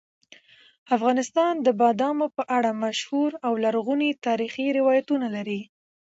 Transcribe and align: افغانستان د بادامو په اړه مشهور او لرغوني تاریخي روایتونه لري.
افغانستان 0.95 1.53
د 1.65 1.67
بادامو 1.81 2.27
په 2.37 2.43
اړه 2.57 2.71
مشهور 2.83 3.31
او 3.45 3.53
لرغوني 3.63 4.09
تاریخي 4.25 4.67
روایتونه 4.79 5.27
لري. 5.35 5.61